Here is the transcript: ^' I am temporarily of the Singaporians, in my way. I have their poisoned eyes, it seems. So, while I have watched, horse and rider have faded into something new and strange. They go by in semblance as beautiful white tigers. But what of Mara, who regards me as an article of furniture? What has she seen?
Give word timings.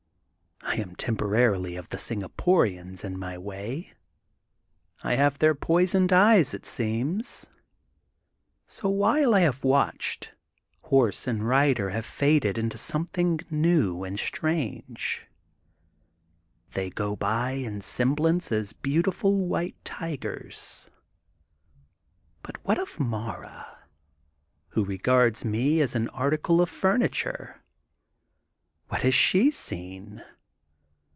^' 0.71 0.73
I 0.73 0.75
am 0.75 0.95
temporarily 0.95 1.75
of 1.75 1.89
the 1.89 1.97
Singaporians, 1.97 3.03
in 3.03 3.17
my 3.19 3.37
way. 3.37 3.93
I 5.03 5.15
have 5.15 5.37
their 5.39 5.53
poisoned 5.55 6.13
eyes, 6.13 6.53
it 6.53 6.65
seems. 6.67 7.47
So, 8.67 8.87
while 8.87 9.33
I 9.35 9.41
have 9.41 9.63
watched, 9.65 10.33
horse 10.83 11.27
and 11.27 11.45
rider 11.45 11.89
have 11.89 12.05
faded 12.05 12.57
into 12.59 12.77
something 12.77 13.39
new 13.49 14.03
and 14.05 14.17
strange. 14.19 15.27
They 16.71 16.89
go 16.91 17.15
by 17.17 17.51
in 17.53 17.81
semblance 17.81 18.49
as 18.51 18.71
beautiful 18.71 19.47
white 19.47 19.75
tigers. 19.83 20.89
But 22.43 22.63
what 22.63 22.79
of 22.79 22.97
Mara, 22.99 23.83
who 24.69 24.85
regards 24.85 25.43
me 25.43 25.81
as 25.81 25.95
an 25.95 26.07
article 26.09 26.61
of 26.61 26.69
furniture? 26.69 27.61
What 28.87 29.01
has 29.01 29.15
she 29.15 29.49
seen? 29.51 30.23